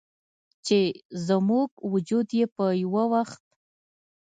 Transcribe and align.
چې 0.65 0.79
زموږ 1.27 1.69
وجود 1.93 2.27
یې 2.39 2.45
په 2.55 2.65
یوه 2.83 3.03
وخت 3.13 3.43